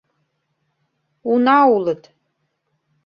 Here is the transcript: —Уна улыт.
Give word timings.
—Уна 1.31 1.57
улыт. 1.75 2.03